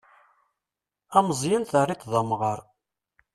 [1.17, 2.59] Ameẓẓyan terriḍ-t d amɣar.